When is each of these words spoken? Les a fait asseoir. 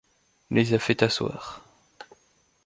Les 0.49 0.73
a 0.73 0.79
fait 0.79 1.03
asseoir. 1.03 1.61